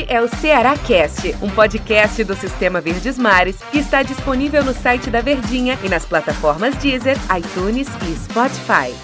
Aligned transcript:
Este 0.00 0.12
é 0.14 0.22
o 0.22 0.28
Ceará 0.28 0.78
Cast, 0.78 1.34
um 1.42 1.50
podcast 1.50 2.24
do 2.24 2.34
Sistema 2.34 2.80
Verdes 2.80 3.18
Mares 3.18 3.60
que 3.70 3.78
está 3.78 4.02
disponível 4.02 4.64
no 4.64 4.72
site 4.72 5.10
da 5.10 5.20
Verdinha 5.20 5.78
e 5.84 5.90
nas 5.90 6.06
plataformas 6.06 6.74
Deezer, 6.76 7.18
iTunes 7.36 7.86
e 8.08 8.16
Spotify. 8.16 8.94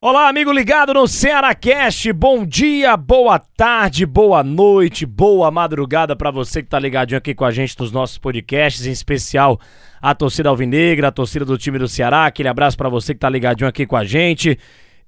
Olá, 0.00 0.28
amigo 0.28 0.50
ligado 0.50 0.94
no 0.94 1.06
Ceará 1.06 1.54
Cast. 1.54 2.12
Bom 2.12 2.44
dia, 2.44 2.96
boa 2.96 3.38
tarde, 3.38 4.04
boa 4.04 4.42
noite, 4.42 5.06
boa 5.06 5.48
madrugada 5.48 6.16
para 6.16 6.32
você 6.32 6.60
que 6.60 6.68
tá 6.68 6.80
ligadinho 6.80 7.18
aqui 7.18 7.34
com 7.34 7.44
a 7.44 7.52
gente 7.52 7.78
nos 7.78 7.92
nossos 7.92 8.18
podcasts, 8.18 8.84
em 8.84 8.90
especial 8.90 9.60
a 10.02 10.12
torcida 10.12 10.48
alvinegra, 10.48 11.08
a 11.08 11.12
torcida 11.12 11.44
do 11.44 11.56
time 11.56 11.78
do 11.78 11.86
Ceará. 11.86 12.26
Aquele 12.26 12.48
abraço 12.48 12.76
para 12.76 12.88
você 12.88 13.14
que 13.14 13.20
tá 13.20 13.30
ligadinho 13.30 13.68
aqui 13.68 13.86
com 13.86 13.96
a 13.96 14.04
gente. 14.04 14.58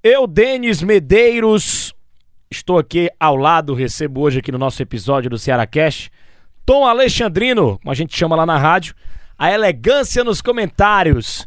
Eu, 0.03 0.29
Denis 0.29 0.81
Medeiros, 0.81 1.93
estou 2.53 2.79
aqui 2.79 3.09
ao 3.21 3.37
lado, 3.37 3.75
recebo 3.75 4.23
hoje 4.23 4.41
aqui 4.41 4.51
no 4.51 4.59
nosso 4.59 4.83
episódio 4.83 5.31
do 5.31 5.39
Ceará 5.39 5.65
Cast, 5.69 6.11
Tom 6.67 6.85
Alexandrino, 6.85 7.79
como 7.79 7.93
a 7.93 7.95
gente 7.95 8.17
chama 8.17 8.35
lá 8.35 8.45
na 8.45 8.59
rádio, 8.59 8.93
a 9.39 9.53
elegância 9.53 10.25
nos 10.25 10.43
comentários. 10.43 11.47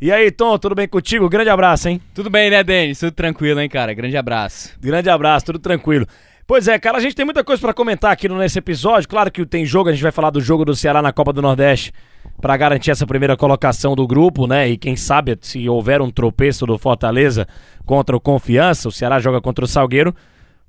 E 0.00 0.10
aí, 0.10 0.32
Tom, 0.32 0.58
tudo 0.58 0.74
bem 0.74 0.88
contigo? 0.88 1.28
Grande 1.28 1.50
abraço, 1.50 1.88
hein? 1.88 2.00
Tudo 2.14 2.28
bem, 2.28 2.50
né, 2.50 2.64
Denis? 2.64 2.98
Tudo 2.98 3.12
tranquilo, 3.12 3.60
hein, 3.60 3.68
cara? 3.68 3.94
Grande 3.94 4.16
abraço. 4.16 4.76
Grande 4.80 5.08
abraço, 5.08 5.46
tudo 5.46 5.60
tranquilo. 5.60 6.04
Pois 6.48 6.66
é, 6.66 6.78
cara, 6.78 6.96
a 6.96 7.00
gente 7.02 7.14
tem 7.14 7.26
muita 7.26 7.44
coisa 7.44 7.60
para 7.60 7.74
comentar 7.74 8.10
aqui 8.10 8.26
nesse 8.26 8.58
episódio. 8.58 9.06
Claro 9.06 9.30
que 9.30 9.44
tem 9.44 9.66
jogo, 9.66 9.90
a 9.90 9.92
gente 9.92 10.00
vai 10.00 10.10
falar 10.10 10.30
do 10.30 10.40
jogo 10.40 10.64
do 10.64 10.74
Ceará 10.74 11.02
na 11.02 11.12
Copa 11.12 11.30
do 11.30 11.42
Nordeste 11.42 11.92
para 12.40 12.56
garantir 12.56 12.90
essa 12.90 13.06
primeira 13.06 13.36
colocação 13.36 13.94
do 13.94 14.06
grupo, 14.06 14.46
né? 14.46 14.66
E 14.66 14.78
quem 14.78 14.96
sabe 14.96 15.36
se 15.42 15.68
houver 15.68 16.00
um 16.00 16.10
tropeço 16.10 16.64
do 16.64 16.78
Fortaleza 16.78 17.46
contra 17.84 18.16
o 18.16 18.20
Confiança, 18.20 18.88
o 18.88 18.90
Ceará 18.90 19.20
joga 19.20 19.42
contra 19.42 19.62
o 19.62 19.68
Salgueiro, 19.68 20.14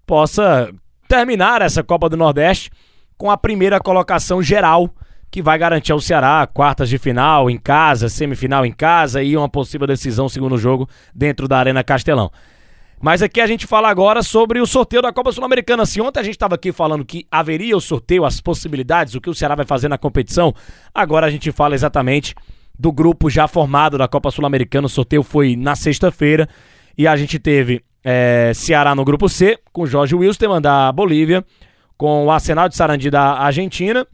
possa 0.05 0.69
terminar 1.07 1.61
essa 1.61 1.81
Copa 1.81 2.09
do 2.09 2.17
Nordeste 2.17 2.69
com 3.17 3.31
a 3.31 3.37
primeira 3.37 3.79
colocação 3.79 4.43
geral 4.43 4.93
que 5.31 5.41
vai 5.41 5.57
garantir 5.57 5.93
ao 5.93 6.01
Ceará 6.01 6.45
quartas 6.45 6.89
de 6.89 6.97
final 6.97 7.49
em 7.49 7.57
casa, 7.57 8.09
semifinal 8.09 8.65
em 8.65 8.73
casa 8.73 9.23
e 9.23 9.37
uma 9.37 9.47
possível 9.47 9.87
decisão 9.87 10.27
segundo 10.27 10.57
jogo 10.57 10.89
dentro 11.15 11.47
da 11.47 11.57
Arena 11.57 11.85
Castelão. 11.85 12.29
Mas 13.01 13.21
aqui 13.21 13.39
a 13.39 13.47
gente 13.47 13.65
fala 13.65 13.89
agora 13.89 14.21
sobre 14.21 14.59
o 14.59 14.65
sorteio 14.65 15.01
da 15.01 15.13
Copa 15.13 15.31
Sul-Americana. 15.31 15.85
Se 15.85 16.01
ontem 16.01 16.19
a 16.19 16.23
gente 16.23 16.35
estava 16.35 16.55
aqui 16.55 16.71
falando 16.71 17.05
que 17.05 17.25
haveria 17.31 17.75
o 17.75 17.81
sorteio, 17.81 18.25
as 18.25 18.41
possibilidades, 18.41 19.15
o 19.15 19.21
que 19.21 19.29
o 19.29 19.33
Ceará 19.33 19.55
vai 19.55 19.65
fazer 19.65 19.87
na 19.87 19.97
competição, 19.97 20.53
agora 20.93 21.27
a 21.27 21.29
gente 21.29 21.51
fala 21.51 21.75
exatamente 21.75 22.35
do 22.77 22.91
grupo 22.91 23.29
já 23.29 23.47
formado 23.47 23.97
da 23.97 24.07
Copa 24.07 24.31
Sul-Americana. 24.31 24.87
O 24.87 24.89
sorteio 24.89 25.23
foi 25.23 25.55
na 25.55 25.75
sexta-feira 25.75 26.47
e 26.97 27.07
a 27.07 27.15
gente 27.15 27.39
teve 27.39 27.83
é, 28.03 28.51
Ceará 28.53 28.93
no 28.93 29.05
grupo 29.05 29.29
C, 29.29 29.57
com 29.71 29.85
Jorge 29.85 30.15
Wilstermann 30.15 30.61
da 30.61 30.91
Bolívia, 30.91 31.45
com 31.97 32.25
o 32.25 32.31
Arsenal 32.31 32.67
de 32.67 32.75
Sarandi 32.75 33.09
da 33.09 33.33
Argentina 33.33 34.05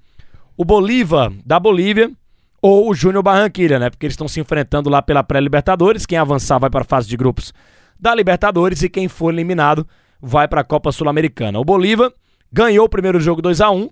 o 0.57 0.63
Bolívar 0.63 1.31
da 1.45 1.59
Bolívia 1.59 2.11
ou 2.61 2.89
o 2.89 2.95
Júnior 2.95 3.21
Barranquilha, 3.21 3.77
né? 3.77 3.89
Porque 3.89 4.05
eles 4.05 4.13
estão 4.13 4.27
se 4.27 4.39
enfrentando 4.39 4.89
lá 4.89 5.01
pela 5.01 5.23
pré-Libertadores. 5.23 6.05
Quem 6.05 6.17
avançar 6.17 6.59
vai 6.59 6.69
para 6.69 6.81
a 6.81 6.85
fase 6.85 7.07
de 7.07 7.17
grupos 7.17 7.53
da 7.99 8.13
Libertadores 8.13 8.83
e 8.83 8.89
quem 8.89 9.07
for 9.07 9.33
eliminado 9.33 9.87
vai 10.21 10.47
para 10.47 10.61
a 10.61 10.63
Copa 10.63 10.91
Sul-Americana. 10.91 11.59
O 11.59 11.65
Bolívar 11.65 12.11
ganhou 12.51 12.85
o 12.85 12.89
primeiro 12.89 13.19
jogo 13.19 13.41
2 13.41 13.61
a 13.61 13.69
1 13.69 13.89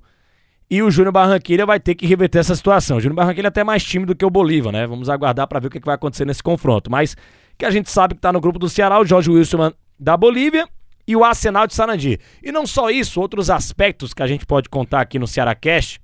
e 0.70 0.82
o 0.82 0.90
Júnior 0.90 1.12
Barranquilha 1.12 1.66
vai 1.66 1.80
ter 1.80 1.96
que 1.96 2.08
reverter 2.08 2.40
essa 2.40 2.56
situação. 2.56 2.98
O 2.98 3.00
Júnior 3.00 3.18
Barranquilha 3.18 3.48
é 3.48 3.50
até 3.50 3.64
mais 3.64 3.84
tímido 3.84 4.16
que 4.16 4.26
o 4.26 4.30
Bolívar, 4.30 4.72
né? 4.72 4.88
Vamos 4.88 5.10
aguardar 5.10 5.48
para 5.48 5.60
ver 5.60 5.68
o 5.68 5.70
que, 5.70 5.80
vai 5.80 5.96
acontecer 5.96 6.26
nesse 6.26 6.42
confronto. 6.42 6.90
Mas 6.90 7.16
que 7.58 7.66
a 7.66 7.72
gente 7.72 7.92
sabe 7.92 8.16
que 8.16 8.20
está 8.20 8.34
no 8.34 8.42
grupo 8.42 8.58
do 8.58 8.70
Ceará, 8.70 9.00
o 9.00 9.06
Jorge 9.06 9.30
Wilson 9.30 9.72
da 10.00 10.18
Bolívia 10.18 10.68
e 11.08 11.16
o 11.16 11.24
Arsenal 11.24 11.68
de 11.68 11.76
Sarandi. 11.76 12.20
E 12.42 12.52
não 12.52 12.66
só 12.66 12.90
isso, 12.90 13.22
outros 13.22 13.50
aspectos 13.50 14.14
que 14.14 14.24
a 14.24 14.28
gente 14.28 14.46
pode 14.46 14.70
contar 14.70 15.02
aqui 15.02 15.20
no 15.20 15.28
Ceará 15.28 15.54
Cast 15.54 16.02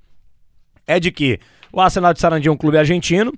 é 0.86 1.00
de 1.00 1.10
que 1.10 1.40
o 1.72 1.80
Arsenal 1.80 2.12
de 2.12 2.20
Sarandi 2.20 2.48
é 2.48 2.52
um 2.52 2.56
clube 2.56 2.78
argentino, 2.78 3.32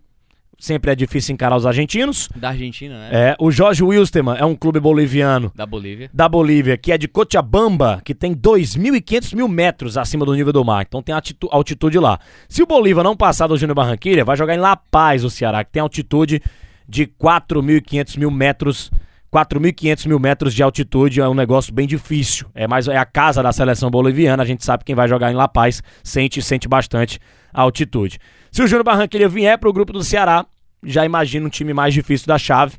sempre 0.63 0.93
é 0.93 0.95
difícil 0.95 1.35
encarar 1.35 1.57
os 1.57 1.67
argentinos. 1.67 2.29
Da 2.37 2.51
Argentina, 2.51 2.95
né? 2.95 3.09
É, 3.11 3.37
o 3.41 3.51
Jorge 3.51 3.83
Wilstermann 3.83 4.37
é 4.39 4.45
um 4.45 4.55
clube 4.55 4.79
boliviano. 4.79 5.51
Da 5.57 5.67
Bolívia. 5.67 6.09
Da 6.15 6.29
Bolívia, 6.29 6.77
que 6.77 6.93
é 6.93 6.97
de 6.97 7.09
Cochabamba, 7.09 8.01
que 8.05 8.15
tem 8.15 8.33
2.500 8.33 9.35
mil 9.35 9.49
metros 9.49 9.99
acima 9.99 10.25
do 10.25 10.33
nível 10.33 10.53
do 10.53 10.65
mar. 10.65 10.85
Então 10.87 11.03
tem 11.03 11.13
altitude 11.51 11.99
lá. 11.99 12.21
Se 12.49 12.63
o 12.63 12.67
Bolívar 12.67 13.03
não 13.03 13.17
passar 13.17 13.49
do 13.49 13.57
Júnior 13.57 13.75
Barranquilha, 13.75 14.25
vai 14.25 14.37
jogar 14.37 14.55
em 14.55 14.59
La 14.59 14.77
Paz, 14.77 15.25
o 15.25 15.31
Ceará, 15.31 15.65
que 15.65 15.73
tem 15.73 15.83
altitude 15.83 16.41
de 16.89 17.07
4.500 17.07 18.19
mil 18.19 18.31
metros 18.31 18.91
4.500 19.33 20.07
mil 20.07 20.19
metros 20.19 20.53
de 20.53 20.63
altitude 20.63 21.19
é 21.19 21.27
um 21.27 21.33
negócio 21.33 21.73
bem 21.73 21.87
difícil. 21.87 22.47
É 22.55 22.69
mais 22.69 22.87
é 22.87 22.99
a 22.99 23.07
casa 23.07 23.43
da 23.43 23.51
seleção 23.51 23.91
boliviana. 23.91 24.43
A 24.43 24.47
gente 24.47 24.63
sabe 24.63 24.85
quem 24.85 24.95
vai 24.95 25.09
jogar 25.09 25.33
em 25.33 25.35
La 25.35 25.49
Paz 25.49 25.83
sente 26.05 26.43
sente 26.43 26.69
bastante 26.69 27.19
a 27.51 27.63
altitude. 27.63 28.19
Se 28.51 28.63
o 28.63 28.67
Júnior 28.67 28.85
Barranquilla 28.85 29.29
vier 29.29 29.57
para 29.57 29.71
o 29.71 29.73
grupo 29.73 29.95
do 29.95 30.05
Ceará, 30.05 30.45
já 30.83 31.05
imagina 31.05 31.47
um 31.47 31.51
time 31.51 31.73
mais 31.73 31.95
difícil 31.95 32.27
da 32.27 32.39
chave. 32.39 32.77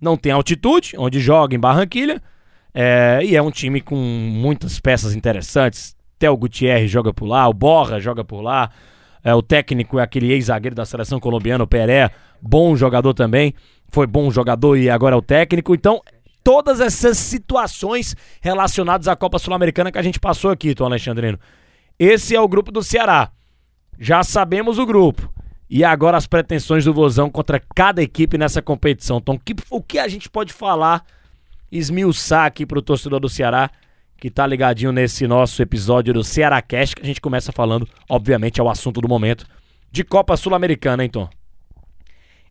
Não 0.00 0.16
tem 0.16 0.32
altitude, 0.32 0.94
onde 0.96 1.18
joga 1.20 1.54
em 1.54 1.58
Barranquilha. 1.58 2.22
É, 2.74 3.20
e 3.24 3.34
é 3.34 3.42
um 3.42 3.50
time 3.50 3.80
com 3.80 3.96
muitas 3.96 4.78
peças 4.78 5.14
interessantes. 5.14 5.96
Theo 6.18 6.36
Gutierrez 6.36 6.90
joga 6.90 7.12
por 7.12 7.26
lá, 7.26 7.48
o 7.48 7.52
Borra 7.52 8.00
joga 8.00 8.24
por 8.24 8.40
lá. 8.40 8.70
É, 9.24 9.34
o 9.34 9.42
técnico 9.42 9.98
é 9.98 10.02
aquele 10.02 10.32
ex-zagueiro 10.32 10.76
da 10.76 10.84
seleção 10.84 11.18
colombiana, 11.18 11.64
o 11.64 11.66
Peré, 11.66 12.10
bom 12.40 12.76
jogador 12.76 13.14
também 13.14 13.54
foi 13.90 14.06
bom 14.06 14.30
jogador 14.30 14.76
e 14.76 14.88
agora 14.88 15.14
é 15.14 15.18
o 15.18 15.22
técnico. 15.22 15.74
Então, 15.74 16.02
todas 16.44 16.80
essas 16.80 17.18
situações 17.18 18.14
relacionadas 18.40 19.08
à 19.08 19.16
Copa 19.16 19.38
Sul-Americana 19.38 19.90
que 19.90 19.98
a 19.98 20.02
gente 20.02 20.20
passou 20.20 20.50
aqui, 20.50 20.74
Tom 20.74 20.84
Alexandrino. 20.84 21.38
Esse 21.98 22.36
é 22.36 22.40
o 22.40 22.48
grupo 22.48 22.70
do 22.70 22.82
Ceará. 22.82 23.30
Já 23.98 24.22
sabemos 24.22 24.78
o 24.78 24.86
grupo. 24.86 25.32
E 25.70 25.84
agora 25.84 26.16
as 26.16 26.26
pretensões 26.26 26.84
do 26.84 26.94
Vozão 26.94 27.28
contra 27.28 27.60
cada 27.74 28.02
equipe 28.02 28.38
nessa 28.38 28.62
competição. 28.62 29.18
Então, 29.18 29.38
o 29.70 29.82
que 29.82 29.98
a 29.98 30.08
gente 30.08 30.28
pode 30.28 30.52
falar, 30.52 31.04
esmiuçar 31.70 32.46
aqui 32.46 32.64
pro 32.64 32.80
torcedor 32.80 33.20
do 33.20 33.28
Ceará, 33.28 33.70
que 34.16 34.30
tá 34.30 34.46
ligadinho 34.46 34.92
nesse 34.92 35.26
nosso 35.26 35.62
episódio 35.62 36.14
do 36.14 36.24
Ceará 36.24 36.60
Cast, 36.62 36.96
que 36.96 37.02
a 37.02 37.06
gente 37.06 37.20
começa 37.20 37.52
falando, 37.52 37.86
obviamente, 38.08 38.60
é 38.60 38.62
o 38.62 38.70
assunto 38.70 39.00
do 39.00 39.08
momento, 39.08 39.46
de 39.92 40.02
Copa 40.02 40.36
Sul-Americana, 40.36 41.04
hein, 41.04 41.10
Tom? 41.10 41.28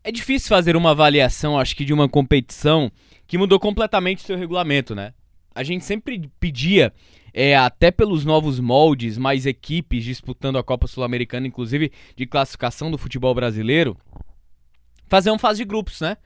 É 0.02 0.12
difícil 0.12 0.48
fazer 0.48 0.76
uma 0.76 0.92
avaliação, 0.92 1.58
acho 1.58 1.76
que, 1.76 1.84
de 1.84 1.92
uma 1.92 2.08
competição 2.08 2.90
que 3.26 3.36
mudou 3.36 3.58
completamente 3.58 4.22
seu 4.22 4.38
regulamento, 4.38 4.94
né? 4.94 5.12
A 5.58 5.64
gente 5.64 5.84
sempre 5.84 6.30
pedia, 6.38 6.92
é, 7.34 7.56
até 7.56 7.90
pelos 7.90 8.24
novos 8.24 8.60
moldes, 8.60 9.18
mais 9.18 9.44
equipes 9.44 10.04
disputando 10.04 10.56
a 10.56 10.62
Copa 10.62 10.86
Sul-Americana, 10.86 11.48
inclusive 11.48 11.90
de 12.14 12.26
classificação 12.26 12.92
do 12.92 12.96
futebol 12.96 13.34
brasileiro, 13.34 13.96
fazer 15.08 15.30
uma 15.30 15.38
fase 15.38 15.58
de 15.58 15.64
grupos, 15.64 16.00
né? 16.00 16.16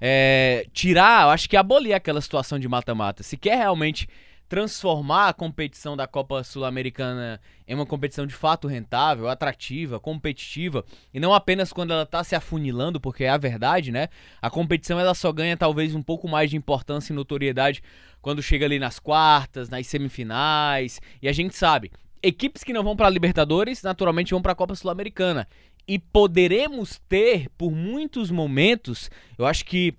É, 0.00 0.66
tirar, 0.72 1.28
acho 1.28 1.50
que 1.50 1.56
abolir 1.56 1.92
aquela 1.92 2.22
situação 2.22 2.58
de 2.58 2.66
mata-mata. 2.66 3.22
Se 3.22 3.36
quer 3.36 3.56
realmente 3.56 4.08
transformar 4.48 5.28
a 5.28 5.32
competição 5.32 5.96
da 5.96 6.06
Copa 6.06 6.42
Sul-Americana 6.42 7.40
em 7.66 7.74
uma 7.74 7.84
competição 7.84 8.26
de 8.26 8.34
fato 8.34 8.66
rentável, 8.66 9.28
atrativa, 9.28 10.00
competitiva, 10.00 10.84
e 11.12 11.20
não 11.20 11.34
apenas 11.34 11.72
quando 11.72 11.92
ela 11.92 12.04
está 12.04 12.24
se 12.24 12.34
afunilando, 12.34 12.98
porque 12.98 13.24
é 13.24 13.28
a 13.28 13.36
verdade, 13.36 13.92
né? 13.92 14.08
A 14.40 14.48
competição 14.48 14.98
ela 14.98 15.14
só 15.14 15.30
ganha 15.30 15.56
talvez 15.56 15.94
um 15.94 16.02
pouco 16.02 16.26
mais 16.26 16.48
de 16.48 16.56
importância 16.56 17.12
e 17.12 17.16
notoriedade 17.16 17.82
quando 18.22 18.42
chega 18.42 18.64
ali 18.64 18.78
nas 18.78 18.98
quartas, 18.98 19.68
nas 19.68 19.86
semifinais, 19.86 21.00
e 21.20 21.28
a 21.28 21.32
gente 21.32 21.54
sabe, 21.54 21.92
equipes 22.22 22.64
que 22.64 22.72
não 22.72 22.82
vão 22.82 22.96
para 22.96 23.06
a 23.06 23.10
Libertadores 23.10 23.82
naturalmente 23.82 24.30
vão 24.30 24.40
para 24.40 24.52
a 24.52 24.56
Copa 24.56 24.74
Sul-Americana. 24.74 25.46
E 25.86 25.98
poderemos 25.98 27.00
ter 27.08 27.48
por 27.56 27.70
muitos 27.70 28.30
momentos, 28.30 29.10
eu 29.38 29.46
acho 29.46 29.64
que 29.64 29.94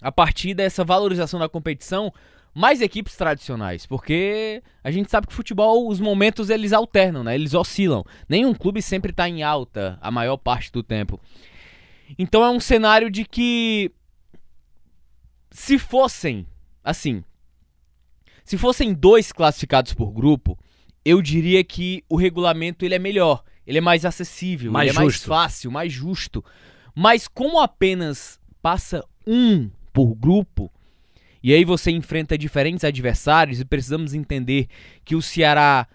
a 0.00 0.10
partir 0.10 0.54
dessa 0.54 0.82
valorização 0.82 1.38
da 1.38 1.48
competição, 1.48 2.12
mais 2.54 2.80
equipes 2.80 3.16
tradicionais, 3.16 3.86
porque 3.86 4.62
a 4.82 4.90
gente 4.90 5.10
sabe 5.10 5.26
que 5.26 5.32
futebol, 5.32 5.88
os 5.88 6.00
momentos 6.00 6.50
eles 6.50 6.72
alternam, 6.72 7.22
né? 7.22 7.34
Eles 7.34 7.54
oscilam. 7.54 8.04
Nenhum 8.28 8.54
clube 8.54 8.82
sempre 8.82 9.10
está 9.12 9.28
em 9.28 9.42
alta 9.42 9.98
a 10.00 10.10
maior 10.10 10.36
parte 10.36 10.72
do 10.72 10.82
tempo. 10.82 11.20
Então 12.18 12.44
é 12.44 12.50
um 12.50 12.60
cenário 12.60 13.10
de 13.10 13.24
que 13.24 13.92
se 15.50 15.78
fossem 15.78 16.46
assim, 16.82 17.22
se 18.44 18.58
fossem 18.58 18.92
dois 18.92 19.30
classificados 19.30 19.94
por 19.94 20.10
grupo, 20.10 20.58
eu 21.04 21.22
diria 21.22 21.62
que 21.62 22.04
o 22.08 22.16
regulamento 22.16 22.84
ele 22.84 22.94
é 22.94 22.98
melhor, 22.98 23.44
ele 23.66 23.78
é 23.78 23.80
mais 23.80 24.04
acessível, 24.04 24.72
mais 24.72 24.88
ele 24.88 24.98
é 24.98 25.00
mais 25.00 25.22
fácil, 25.22 25.70
mais 25.70 25.92
justo. 25.92 26.44
Mas 26.94 27.28
como 27.28 27.60
apenas 27.60 28.40
passa 28.60 29.04
um 29.26 29.70
por 29.92 30.14
grupo, 30.14 30.70
e 31.42 31.52
aí 31.52 31.64
você 31.64 31.90
enfrenta 31.90 32.36
diferentes 32.36 32.84
adversários 32.84 33.60
e 33.60 33.64
precisamos 33.64 34.14
entender 34.14 34.68
que 35.04 35.14
o 35.14 35.22
Ceará 35.22 35.86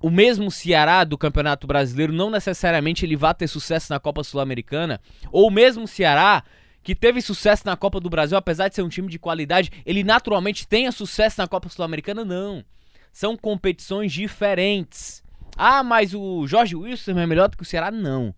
o 0.00 0.10
mesmo 0.10 0.50
Ceará 0.50 1.04
do 1.04 1.16
Campeonato 1.16 1.66
Brasileiro 1.66 2.12
não 2.12 2.30
necessariamente 2.30 3.04
ele 3.04 3.16
vai 3.16 3.34
ter 3.34 3.46
sucesso 3.46 3.92
na 3.92 4.00
Copa 4.00 4.24
Sul-Americana, 4.24 5.00
ou 5.30 5.46
o 5.46 5.50
mesmo 5.50 5.86
Ceará 5.86 6.42
que 6.82 6.94
teve 6.94 7.20
sucesso 7.20 7.64
na 7.66 7.76
Copa 7.76 8.00
do 8.00 8.08
Brasil, 8.08 8.36
apesar 8.36 8.68
de 8.68 8.74
ser 8.74 8.82
um 8.82 8.88
time 8.88 9.08
de 9.08 9.18
qualidade, 9.18 9.70
ele 9.84 10.02
naturalmente 10.02 10.66
tenha 10.66 10.90
sucesso 10.90 11.40
na 11.40 11.46
Copa 11.46 11.68
Sul-Americana, 11.68 12.24
não. 12.24 12.64
São 13.12 13.36
competições 13.36 14.12
diferentes. 14.12 15.22
Ah, 15.56 15.82
mas 15.82 16.14
o 16.14 16.46
Jorge 16.46 16.74
Wilson 16.74 17.18
é 17.18 17.26
melhor 17.26 17.48
do 17.48 17.56
que 17.56 17.62
o 17.62 17.66
Ceará? 17.66 17.90
Não. 17.90 18.34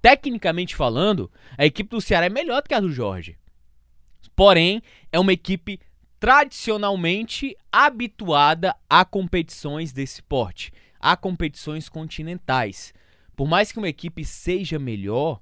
Tecnicamente 0.00 0.74
falando, 0.74 1.30
a 1.56 1.64
equipe 1.64 1.90
do 1.90 2.00
Ceará 2.00 2.26
é 2.26 2.30
melhor 2.30 2.60
do 2.60 2.68
que 2.68 2.74
a 2.74 2.80
do 2.80 2.90
Jorge. 2.90 3.38
Porém, 4.34 4.82
é 5.12 5.20
uma 5.20 5.32
equipe 5.32 5.78
tradicionalmente 6.22 7.56
habituada 7.72 8.76
a 8.88 9.04
competições 9.04 9.92
desse 9.92 10.22
porte, 10.22 10.72
a 11.00 11.16
competições 11.16 11.88
continentais. 11.88 12.94
Por 13.34 13.48
mais 13.48 13.72
que 13.72 13.78
uma 13.78 13.88
equipe 13.88 14.24
seja 14.24 14.78
melhor, 14.78 15.40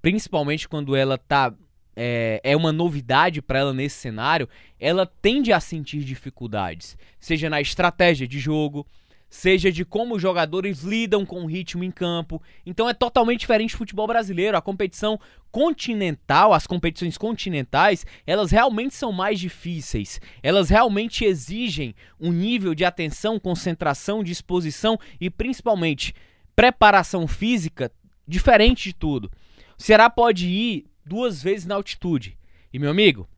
principalmente 0.00 0.68
quando 0.68 0.94
ela 0.94 1.18
tá 1.18 1.52
é, 1.96 2.40
é 2.44 2.56
uma 2.56 2.70
novidade 2.70 3.42
para 3.42 3.58
ela 3.58 3.74
nesse 3.74 3.96
cenário, 3.96 4.48
ela 4.78 5.06
tende 5.06 5.52
a 5.52 5.58
sentir 5.58 6.04
dificuldades, 6.04 6.96
seja 7.18 7.50
na 7.50 7.60
estratégia 7.60 8.28
de 8.28 8.38
jogo, 8.38 8.86
seja 9.28 9.72
de 9.72 9.84
como 9.84 10.14
os 10.14 10.22
jogadores 10.22 10.82
lidam 10.82 11.26
com 11.26 11.42
o 11.42 11.46
ritmo 11.46 11.82
em 11.82 11.90
campo. 11.90 12.40
Então 12.64 12.88
é 12.88 12.94
totalmente 12.94 13.40
diferente 13.40 13.72
do 13.72 13.78
futebol 13.78 14.06
brasileiro. 14.06 14.56
A 14.56 14.62
competição 14.62 15.18
continental, 15.50 16.52
as 16.52 16.66
competições 16.66 17.18
continentais, 17.18 18.06
elas 18.26 18.50
realmente 18.50 18.94
são 18.94 19.12
mais 19.12 19.38
difíceis. 19.38 20.20
Elas 20.42 20.70
realmente 20.70 21.24
exigem 21.24 21.94
um 22.20 22.32
nível 22.32 22.74
de 22.74 22.84
atenção, 22.84 23.38
concentração, 23.38 24.22
disposição 24.22 24.98
e 25.20 25.28
principalmente 25.28 26.14
preparação 26.54 27.26
física 27.26 27.90
diferente 28.26 28.84
de 28.84 28.94
tudo. 28.94 29.30
O 29.78 29.82
Ceará 29.82 30.08
pode 30.08 30.46
ir 30.46 30.86
duas 31.04 31.42
vezes 31.42 31.66
na 31.66 31.74
altitude. 31.74 32.38
E 32.72 32.78
meu 32.78 32.90
amigo, 32.90 33.28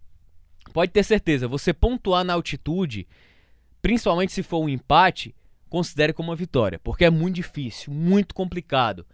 pode 0.73 0.93
ter 0.93 1.03
certeza, 1.03 1.49
você 1.49 1.73
pontuar 1.73 2.25
na 2.25 2.35
altitude, 2.35 3.07
principalmente 3.83 4.33
se 4.33 4.43
for 4.43 4.61
um 4.61 4.69
empate, 4.69 5.35
considere 5.69 6.13
como 6.13 6.31
uma 6.31 6.37
vitória, 6.37 6.79
porque 6.79 7.05
é 7.05 7.11
muito 7.11 7.37
difícil, 7.37 7.93
muito 7.93 8.35
complicado. 8.35 9.07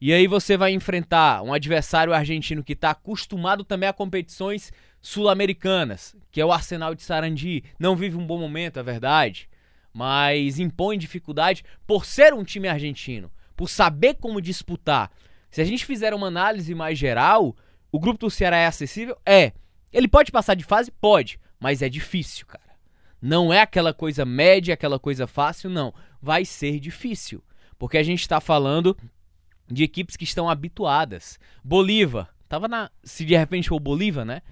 E 0.00 0.12
aí 0.12 0.26
você 0.26 0.56
vai 0.56 0.72
enfrentar 0.72 1.42
um 1.42 1.52
adversário 1.52 2.12
argentino 2.12 2.62
que 2.62 2.74
está 2.74 2.90
acostumado 2.90 3.64
também 3.64 3.88
a 3.88 3.92
competições 3.92 4.72
sul-americanas, 5.00 6.14
que 6.30 6.40
é 6.40 6.44
o 6.44 6.52
Arsenal 6.52 6.94
de 6.94 7.02
Sarandi. 7.02 7.64
Não 7.78 7.96
vive 7.96 8.16
um 8.16 8.26
bom 8.26 8.38
momento, 8.38 8.78
é 8.78 8.82
verdade, 8.82 9.48
mas 9.92 10.58
impõe 10.58 10.98
dificuldade 10.98 11.64
por 11.86 12.04
ser 12.04 12.34
um 12.34 12.44
time 12.44 12.68
argentino, 12.68 13.30
por 13.56 13.68
saber 13.68 14.14
como 14.14 14.42
disputar. 14.42 15.10
Se 15.50 15.60
a 15.60 15.64
gente 15.64 15.86
fizer 15.86 16.12
uma 16.12 16.26
análise 16.26 16.74
mais 16.74 16.98
geral, 16.98 17.56
o 17.90 18.00
grupo 18.00 18.18
do 18.18 18.30
Ceará 18.30 18.56
é 18.56 18.66
acessível? 18.66 19.16
É. 19.24 19.52
Ele 19.92 20.08
pode 20.08 20.32
passar 20.32 20.54
de 20.54 20.64
fase? 20.64 20.90
Pode, 20.90 21.38
mas 21.60 21.80
é 21.80 21.88
difícil, 21.88 22.44
cara. 22.44 22.73
Não 23.26 23.50
é 23.50 23.62
aquela 23.62 23.94
coisa 23.94 24.26
média, 24.26 24.74
aquela 24.74 24.98
coisa 24.98 25.26
fácil, 25.26 25.70
não. 25.70 25.94
Vai 26.20 26.44
ser 26.44 26.78
difícil. 26.78 27.42
Porque 27.78 27.96
a 27.96 28.02
gente 28.02 28.20
está 28.20 28.38
falando 28.38 28.94
de 29.66 29.82
equipes 29.82 30.14
que 30.14 30.24
estão 30.24 30.46
habituadas. 30.46 31.38
Bolívar, 31.64 32.28
tava 32.50 32.68
na. 32.68 32.90
Se 33.02 33.24
de 33.24 33.34
repente 33.34 33.70
for 33.70 33.76
o 33.76 33.80
Bolívar, 33.80 34.26
né? 34.26 34.42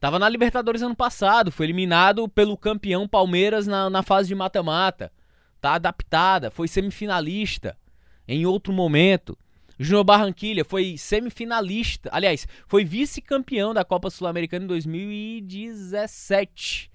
Tava 0.00 0.18
na 0.18 0.28
Libertadores 0.28 0.82
ano 0.82 0.96
passado, 0.96 1.52
foi 1.52 1.66
eliminado 1.66 2.28
pelo 2.28 2.56
campeão 2.56 3.06
Palmeiras 3.06 3.64
na, 3.64 3.88
na 3.88 4.02
fase 4.02 4.26
de 4.26 4.34
mata-mata. 4.34 5.12
Tá 5.60 5.74
adaptada, 5.74 6.50
foi 6.50 6.66
semifinalista 6.66 7.78
em 8.26 8.44
outro 8.44 8.72
momento. 8.72 9.38
Júnior 9.78 10.02
Barranquilha 10.02 10.64
foi 10.64 10.98
semifinalista, 10.98 12.10
aliás, 12.12 12.44
foi 12.66 12.84
vice-campeão 12.84 13.72
da 13.72 13.84
Copa 13.84 14.10
Sul-Americana 14.10 14.64
em 14.64 14.68
2017. 14.68 16.90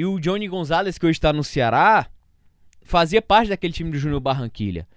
E 0.00 0.04
o 0.06 0.18
Johnny 0.18 0.48
Gonzalez, 0.48 0.96
que 0.96 1.04
hoje 1.04 1.18
está 1.18 1.30
no 1.30 1.44
Ceará, 1.44 2.06
fazia 2.80 3.20
parte 3.20 3.50
daquele 3.50 3.74
time 3.74 3.90
do 3.90 3.98
Júnior 3.98 4.18
Barranquilha. 4.18 4.88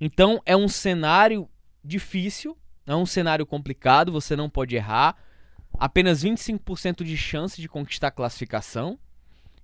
Então 0.00 0.40
é 0.46 0.56
um 0.56 0.68
cenário 0.68 1.48
difícil, 1.84 2.56
é 2.86 2.94
um 2.94 3.04
cenário 3.04 3.44
complicado, 3.44 4.12
você 4.12 4.36
não 4.36 4.48
pode 4.48 4.76
errar. 4.76 5.16
Apenas 5.76 6.22
25% 6.22 7.02
de 7.02 7.16
chance 7.16 7.60
de 7.60 7.68
conquistar 7.68 8.06
a 8.06 8.12
classificação. 8.12 8.96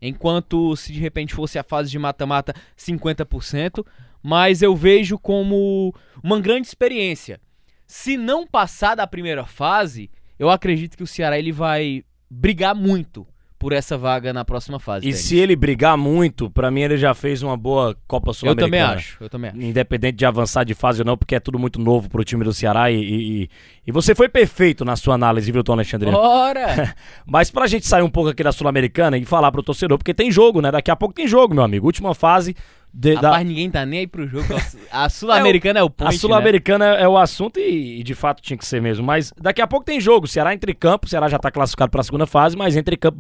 Enquanto 0.03 0.75
se 0.75 0.93
de 0.93 0.99
repente 0.99 1.33
fosse 1.33 1.61
a 1.61 1.63
fase 1.63 1.93
de 1.93 1.99
mata-mata, 2.01 2.53
50%. 2.77 3.87
Mas 4.21 4.63
eu 4.63 4.75
vejo 4.75 5.17
como 5.17 5.95
uma 6.21 6.41
grande 6.41 6.67
experiência. 6.67 7.41
Se 7.87 8.17
não 8.17 8.45
passar 8.45 8.97
da 8.97 9.07
primeira 9.07 9.47
fase, 9.47 10.11
eu 10.41 10.51
acredito 10.51 10.97
que 10.97 11.05
o 11.05 11.07
Ceará 11.07 11.39
ele 11.39 11.53
vai 11.53 12.05
brigar 12.29 12.75
muito 12.75 13.25
por 13.59 13.73
essa 13.73 13.99
vaga 13.99 14.33
na 14.33 14.45
próxima 14.45 14.79
fase. 14.79 15.09
E 15.09 15.13
se 15.13 15.37
ele 15.37 15.57
brigar 15.57 15.97
muito, 15.99 16.49
para 16.49 16.71
mim 16.71 16.83
ele 16.83 16.97
já 16.97 17.13
fez 17.13 17.43
uma 17.43 17.57
boa 17.57 17.97
Copa 18.07 18.33
Sul-Americana. 18.33 18.67
Eu 18.67 18.71
também 18.71 18.97
acho, 18.97 19.17
eu 19.25 19.29
também 19.29 19.51
acho. 19.51 19.61
Independente 19.61 20.17
de 20.17 20.25
avançar 20.25 20.65
de 20.65 20.75
fase 20.75 21.01
ou 21.01 21.05
não, 21.05 21.17
porque 21.17 21.35
é 21.35 21.41
tudo 21.41 21.59
muito 21.59 21.81
novo 21.81 22.09
pro 22.09 22.23
time 22.23 22.45
do 22.45 22.53
Ceará 22.53 22.91
e, 22.91 23.01
e, 23.01 23.51
e 23.87 23.93
você 23.93 24.15
foi 24.15 24.29
perfeito 24.29 24.85
na 24.85 24.95
sua 24.95 25.15
análise, 25.15 25.51
viu, 25.51 25.65
Tom 25.65 25.73
Alexandre? 25.73 26.11
Ora! 26.11 26.95
Mas 27.27 27.51
pra 27.51 27.67
gente 27.67 27.87
sair 27.87 28.03
um 28.03 28.11
pouco 28.11 28.31
aqui 28.31 28.45
da 28.45 28.53
Sul-Americana 28.53 29.19
e 29.19 29.25
falar 29.25 29.51
pro 29.51 29.63
torcedor, 29.63 29.99
porque 29.99 30.15
tem 30.15 30.31
jogo, 30.31 30.61
né? 30.61 30.71
Daqui 30.71 30.91
a 30.91 30.97
pouco 30.97 31.15
tem 31.15 31.27
jogo, 31.27 31.55
meu 31.55 31.65
amigo. 31.65 31.87
Última 31.87 32.15
fase, 32.15 32.55
de, 33.01 33.15
Rapaz, 33.15 33.33
da... 33.33 33.45
ninguém 33.45 33.71
tá 33.71 33.87
nem 33.87 34.01
aí 34.01 34.07
pro 34.09 34.27
jogo. 34.27 34.47
A 34.91 35.09
Sul-Americana 35.09 35.79
é, 35.79 35.83
o, 35.83 35.85
é 35.85 35.87
o 35.87 35.91
point, 35.91 36.17
A 36.17 36.19
Sul-Americana 36.19 36.97
né? 36.97 37.03
é 37.05 37.09
o 37.09 37.17
assunto 37.17 37.61
e, 37.61 38.01
e, 38.01 38.03
de 38.03 38.13
fato 38.13 38.43
tinha 38.43 38.57
que 38.57 38.67
ser 38.67 38.83
mesmo. 38.83 39.07
Mas 39.07 39.33
daqui 39.41 39.63
a 39.63 39.69
pouco 39.69 39.87
tem 39.87 40.01
jogo. 40.01 40.27
Ceará 40.27 40.53
entre 40.53 40.75
campo. 40.75 41.09
Ceará 41.09 41.29
já 41.29 41.39
tá 41.39 41.49
classificado 41.49 41.93
para 41.93 42.01
a 42.01 42.05
segunda 42.05 42.27
fase, 42.27 42.57
mas 42.57 42.77
entre 42.77 42.97
campo 42.97 43.17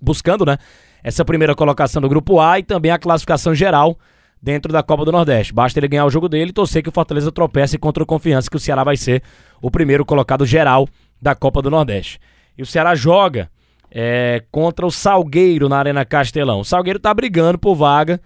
buscando, 0.00 0.46
né? 0.46 0.56
Essa 1.04 1.26
primeira 1.26 1.54
colocação 1.54 2.00
do 2.00 2.08
grupo 2.08 2.40
A 2.40 2.58
e 2.58 2.62
também 2.62 2.90
a 2.90 2.98
classificação 2.98 3.54
geral 3.54 3.98
dentro 4.40 4.72
da 4.72 4.82
Copa 4.82 5.04
do 5.04 5.12
Nordeste. 5.12 5.52
Basta 5.52 5.78
ele 5.78 5.88
ganhar 5.88 6.06
o 6.06 6.10
jogo 6.10 6.26
dele 6.26 6.48
e 6.48 6.54
torcer 6.54 6.82
que 6.82 6.88
o 6.88 6.92
Fortaleza 6.92 7.30
tropece 7.30 7.76
contra 7.76 8.02
o 8.02 8.06
Confiança, 8.06 8.48
que 8.48 8.56
o 8.56 8.60
Ceará 8.60 8.82
vai 8.82 8.96
ser 8.96 9.22
o 9.60 9.70
primeiro 9.70 10.06
colocado 10.06 10.46
geral 10.46 10.88
da 11.20 11.34
Copa 11.34 11.60
do 11.60 11.70
Nordeste. 11.70 12.18
E 12.56 12.62
o 12.62 12.66
Ceará 12.66 12.94
joga 12.94 13.50
é, 13.90 14.42
contra 14.50 14.86
o 14.86 14.90
Salgueiro 14.90 15.68
na 15.68 15.76
Arena 15.76 16.02
Castelão. 16.06 16.60
O 16.60 16.64
Salgueiro 16.64 16.98
tá 16.98 17.12
brigando 17.12 17.58
por 17.58 17.74
vaga 17.74 18.18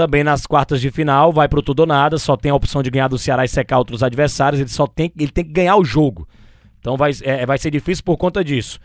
também 0.00 0.24
nas 0.24 0.46
quartas 0.46 0.80
de 0.80 0.90
final, 0.90 1.30
vai 1.30 1.46
pro 1.46 1.60
tudo 1.60 1.80
ou 1.80 1.86
nada, 1.86 2.16
só 2.16 2.34
tem 2.34 2.50
a 2.50 2.54
opção 2.54 2.82
de 2.82 2.88
ganhar 2.88 3.08
do 3.08 3.18
Ceará 3.18 3.44
e 3.44 3.48
secar 3.48 3.76
outros 3.76 4.02
adversários, 4.02 4.58
ele 4.58 4.70
só 4.70 4.86
tem, 4.86 5.12
ele 5.14 5.30
tem 5.30 5.44
que 5.44 5.52
ganhar 5.52 5.76
o 5.76 5.84
jogo. 5.84 6.26
Então 6.78 6.96
vai, 6.96 7.10
é, 7.20 7.44
vai 7.44 7.58
ser 7.58 7.70
difícil 7.70 8.02
por 8.02 8.16
conta 8.16 8.42
disso. 8.42 8.80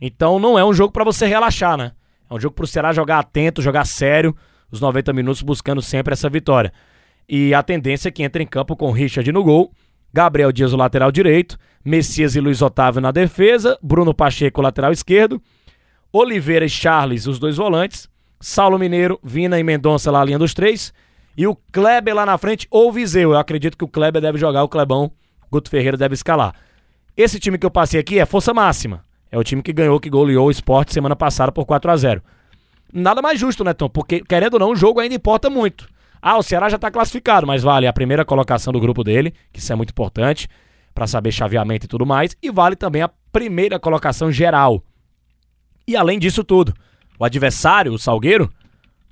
Então 0.00 0.38
não 0.38 0.56
é 0.56 0.64
um 0.64 0.72
jogo 0.72 0.92
para 0.92 1.02
você 1.02 1.26
relaxar, 1.26 1.76
né? 1.76 1.90
É 2.30 2.34
um 2.34 2.38
jogo 2.38 2.54
pro 2.54 2.64
Ceará 2.64 2.92
jogar 2.92 3.18
atento, 3.18 3.60
jogar 3.60 3.84
sério, 3.84 4.36
os 4.70 4.80
90 4.80 5.12
minutos 5.12 5.42
buscando 5.42 5.82
sempre 5.82 6.12
essa 6.12 6.30
vitória. 6.30 6.72
E 7.28 7.52
a 7.52 7.60
tendência 7.60 8.08
é 8.08 8.12
que 8.12 8.22
entre 8.22 8.44
em 8.44 8.46
campo 8.46 8.76
com 8.76 8.92
Richard 8.92 9.32
no 9.32 9.42
gol, 9.42 9.72
Gabriel 10.12 10.52
Dias 10.52 10.72
o 10.72 10.76
lateral 10.76 11.10
direito, 11.10 11.58
Messias 11.84 12.36
e 12.36 12.40
Luiz 12.40 12.62
Otávio 12.62 13.00
na 13.00 13.10
defesa, 13.10 13.76
Bruno 13.82 14.14
Pacheco 14.14 14.62
lateral 14.62 14.92
esquerdo, 14.92 15.42
Oliveira 16.12 16.64
e 16.64 16.70
Charles 16.70 17.26
os 17.26 17.40
dois 17.40 17.56
volantes, 17.56 18.08
Saulo 18.42 18.76
Mineiro, 18.76 19.20
Vina 19.22 19.56
e 19.60 19.62
Mendonça 19.62 20.10
lá, 20.10 20.24
linha 20.24 20.38
dos 20.38 20.52
três. 20.52 20.92
E 21.36 21.46
o 21.46 21.56
Kleber 21.72 22.12
lá 22.12 22.26
na 22.26 22.36
frente, 22.36 22.66
ou 22.68 22.92
Viseu. 22.92 23.30
Eu 23.30 23.38
acredito 23.38 23.78
que 23.78 23.84
o 23.84 23.88
Kleber 23.88 24.20
deve 24.20 24.36
jogar, 24.36 24.64
o 24.64 24.68
Clebão, 24.68 25.12
Guto 25.48 25.70
Ferreira 25.70 25.96
deve 25.96 26.14
escalar. 26.14 26.52
Esse 27.16 27.38
time 27.38 27.56
que 27.56 27.64
eu 27.64 27.70
passei 27.70 28.00
aqui 28.00 28.18
é 28.18 28.26
força 28.26 28.52
máxima. 28.52 29.04
É 29.30 29.38
o 29.38 29.44
time 29.44 29.62
que 29.62 29.72
ganhou, 29.72 30.00
que 30.00 30.10
goleou 30.10 30.48
o 30.48 30.50
esporte 30.50 30.92
semana 30.92 31.14
passada 31.14 31.52
por 31.52 31.64
4 31.64 31.88
a 31.88 31.96
0 31.96 32.22
Nada 32.92 33.22
mais 33.22 33.38
justo, 33.38 33.62
né, 33.62 33.72
Tom? 33.72 33.88
Porque, 33.88 34.20
querendo 34.20 34.54
ou 34.54 34.60
não, 34.60 34.70
o 34.70 34.76
jogo 34.76 34.98
ainda 34.98 35.14
importa 35.14 35.48
muito. 35.48 35.88
Ah, 36.20 36.36
o 36.36 36.42
Ceará 36.42 36.68
já 36.68 36.76
está 36.76 36.90
classificado, 36.90 37.46
mas 37.46 37.62
vale 37.62 37.86
a 37.86 37.92
primeira 37.92 38.24
colocação 38.24 38.72
do 38.72 38.80
grupo 38.80 39.04
dele, 39.04 39.32
que 39.52 39.60
isso 39.60 39.72
é 39.72 39.76
muito 39.76 39.90
importante, 39.90 40.48
para 40.92 41.06
saber 41.06 41.30
chaveamento 41.30 41.86
e 41.86 41.88
tudo 41.88 42.04
mais, 42.04 42.36
e 42.42 42.50
vale 42.50 42.74
também 42.74 43.02
a 43.02 43.10
primeira 43.30 43.78
colocação 43.78 44.32
geral. 44.32 44.82
E 45.86 45.96
além 45.96 46.18
disso 46.18 46.42
tudo, 46.42 46.74
o 47.22 47.24
adversário, 47.24 47.92
o 47.92 47.98
Salgueiro, 47.98 48.52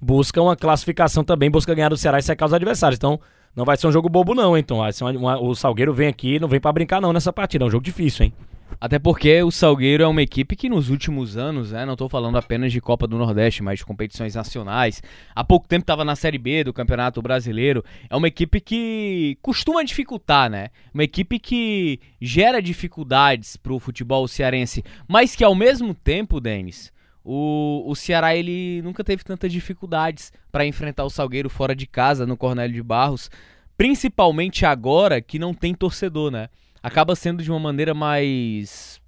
busca 0.02 0.43
uma 0.43 0.57
classificação 0.57 1.23
também, 1.23 1.49
busca 1.49 1.73
ganhar 1.73 1.90
do 1.90 1.97
Ceará 1.97 2.19
e 2.19 2.23
secar 2.23 2.47
os 2.47 2.52
adversários. 2.52 2.97
Então, 2.97 3.21
não 3.55 3.64
vai 3.64 3.76
ser 3.76 3.87
um 3.87 3.93
jogo 3.93 4.09
bobo, 4.09 4.35
não, 4.35 4.59
então. 4.59 4.79
Uma, 4.79 5.11
uma, 5.12 5.40
o 5.40 5.55
Salgueiro 5.55 5.95
vem 5.95 6.09
aqui, 6.09 6.40
não 6.40 6.49
vem 6.49 6.59
para 6.59 6.73
brincar, 6.73 7.00
não, 7.00 7.12
nessa 7.12 7.33
partida. 7.33 7.64
É 7.64 7.69
um 7.69 7.71
jogo 7.71 7.85
difícil, 7.85 8.25
hein? 8.25 8.33
Até 8.81 8.99
porque 8.99 9.40
o 9.45 9.52
Salgueiro 9.52 10.02
é 10.02 10.09
uma 10.09 10.23
equipe 10.23 10.57
que 10.57 10.69
nos 10.69 10.90
últimos 10.90 11.37
anos, 11.37 11.71
né, 11.71 11.87
não 11.87 11.93
estou 11.93 12.09
falando 12.09 12.37
apenas 12.37 12.73
de 12.73 12.81
Copa 12.81 13.07
do 13.07 13.17
Nordeste, 13.17 13.62
mas 13.62 13.79
de 13.79 13.85
competições 13.85 14.35
nacionais. 14.35 15.00
Há 15.33 15.45
pouco 15.45 15.69
tempo 15.69 15.83
estava 15.83 16.05
na 16.05 16.17
Série 16.17 16.38
B 16.38 16.64
do 16.64 16.73
Campeonato 16.73 17.23
Brasileiro. 17.23 17.85
É 18.09 18.17
uma 18.17 18.26
equipe 18.26 18.61
que 18.61 19.38
costuma 19.40 19.85
dificultar, 19.85 20.50
né? 20.50 20.71
Uma 20.93 21.05
equipe 21.05 21.38
que 21.38 22.00
gera 22.21 22.61
dificuldades 22.61 23.57
para 23.57 23.73
o 23.73 23.79
futebol 23.79 24.26
cearense, 24.26 24.83
mas 25.07 25.37
que 25.37 25.45
ao 25.45 25.55
mesmo 25.55 25.95
tempo, 25.95 26.40
Denis, 26.40 26.93
o, 27.25 27.85
o 27.87 27.95
Ceará 27.95 28.35
ele 28.35 28.81
nunca 28.83 29.05
teve 29.05 29.23
tantas 29.23 29.53
dificuldades 29.53 30.33
para 30.50 30.67
enfrentar 30.67 31.05
o 31.05 31.11
Salgueiro 31.11 31.50
fora 31.50 31.75
de 31.75 31.87
casa 31.87 32.27
no 32.27 32.37
Cornélio 32.37 32.75
de 32.75 32.83
Barros, 32.83 33.31
principalmente 33.77 34.65
agora 34.65 35.21
que 35.21 35.39
não 35.39 35.55
tem 35.55 35.75
torcedor, 35.75 36.31
né? 36.31 36.49
Acaba 36.83 37.15
sendo 37.15 37.43
de 37.43 37.50
uma 37.50 37.61
maneira 37.61 37.93
mais 37.93 39.00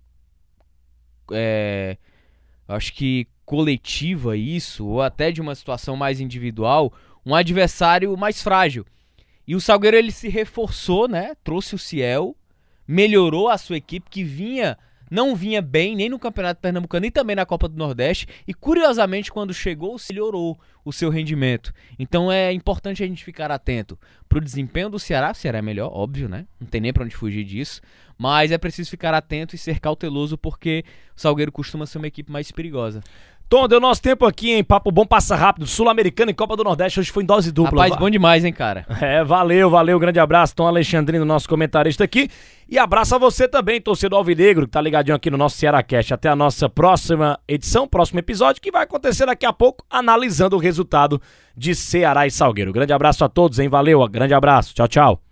é, 1.31 1.97
acho 2.69 2.93
que 2.93 3.27
coletiva 3.45 4.37
isso, 4.37 4.87
ou 4.87 5.03
até 5.03 5.31
de 5.31 5.41
uma 5.41 5.55
situação 5.55 5.97
mais 5.97 6.21
individual, 6.21 6.93
um 7.25 7.35
adversário 7.35 8.17
mais 8.17 8.43
frágil. 8.43 8.85
E 9.47 9.55
o 9.55 9.61
Salgueiro 9.61 9.97
ele 9.97 10.13
se 10.13 10.29
reforçou, 10.29 11.09
né? 11.09 11.35
Trouxe 11.43 11.75
o 11.75 11.79
Ciel, 11.79 12.37
melhorou 12.87 13.49
a 13.49 13.59
sua 13.59 13.77
equipe 13.77 14.09
que 14.09 14.23
vinha 14.23 14.79
não 15.13 15.37
vinha 15.37 15.61
bem 15.61 15.95
nem 15.95 16.09
no 16.09 16.19
Campeonato 16.19 16.59
Pernambucano 16.59 17.03
nem 17.03 17.11
também 17.11 17.37
na 17.37 17.45
Copa 17.45 17.69
do 17.69 17.77
Nordeste 17.77 18.27
e 18.49 18.55
curiosamente 18.55 19.31
quando 19.31 19.53
chegou 19.53 19.95
melhorou 20.09 20.59
o 20.83 20.91
seu 20.91 21.11
rendimento. 21.11 21.71
Então 21.99 22.33
é 22.33 22.51
importante 22.51 23.05
a 23.05 23.07
gente 23.07 23.23
ficar 23.23 23.51
atento 23.51 23.99
para 24.27 24.39
o 24.39 24.41
desempenho 24.41 24.89
do 24.89 24.99
Ceará. 24.99 25.31
O 25.31 25.35
Ceará 25.35 25.59
é 25.59 25.63
melhor, 25.63 25.91
óbvio, 25.93 26.31
né? 26.31 26.47
Não 26.59 26.67
tem 26.67 26.81
nem 26.81 26.95
para 26.95 27.05
onde 27.05 27.15
fugir 27.15 27.45
disso. 27.45 27.83
Mas 28.17 28.51
é 28.51 28.57
preciso 28.57 28.89
ficar 28.89 29.13
atento 29.13 29.55
e 29.55 29.59
ser 29.59 29.81
cauteloso 29.81 30.39
porque 30.39 30.83
o 31.15 31.21
Salgueiro 31.21 31.53
costuma 31.53 31.85
ser 31.85 31.99
uma 31.99 32.07
equipe 32.07 32.33
mais 32.33 32.51
perigosa. 32.51 33.03
Tom, 33.53 33.69
deu 33.69 33.79
nosso 33.79 34.01
tempo 34.01 34.25
aqui, 34.25 34.51
hein? 34.51 34.65
Papo 34.65 34.91
bom, 34.91 35.05
passa 35.05 35.37
rápido. 35.37 35.67
Sul-Americano 35.67 36.31
e 36.31 36.35
Copa 36.35 36.57
do 36.57 36.65
Nordeste. 36.65 37.01
Hoje 37.01 37.13
foi 37.13 37.23
em 37.23 37.27
dose 37.27 37.53
dupla. 37.53 37.83
Rapaz, 37.83 38.01
bom 38.01 38.09
demais, 38.09 38.47
hein, 38.47 38.53
cara? 38.53 38.87
É, 38.99 39.23
valeu, 39.23 39.69
valeu. 39.69 39.99
Grande 39.99 40.19
abraço. 40.19 40.57
Tom 40.57 40.67
Alexandrino, 40.67 41.23
nosso 41.23 41.47
comentarista 41.47 42.03
aqui. 42.03 42.31
E 42.67 42.79
abraço 42.79 43.15
a 43.15 43.19
você 43.19 43.47
também, 43.47 43.79
torcedor 43.79 44.21
Alvinegro, 44.21 44.65
que 44.65 44.73
tá 44.73 44.81
ligadinho 44.81 45.15
aqui 45.15 45.31
no 45.31 45.37
nosso 45.37 45.59
Ceará 45.59 45.83
Cast. 45.83 46.15
Até 46.15 46.31
a 46.31 46.37
nossa 46.37 46.67
próxima 46.67 47.39
edição, 47.47 47.87
próximo 47.87 48.21
episódio, 48.21 48.63
que 48.63 48.71
vai 48.73 48.85
acontecer 48.85 49.27
daqui 49.27 49.45
a 49.45 49.53
pouco, 49.53 49.85
analisando 49.91 50.57
o 50.57 50.59
resultado 50.59 51.21
de 51.55 51.75
Ceará 51.75 52.27
e 52.27 52.31
Salgueiro. 52.31 52.73
Grande 52.73 52.95
abraço 52.95 53.23
a 53.23 53.29
todos, 53.29 53.59
hein? 53.59 53.69
Valeu, 53.69 54.09
grande 54.09 54.33
abraço. 54.33 54.73
Tchau, 54.73 54.89
tchau. 54.89 55.32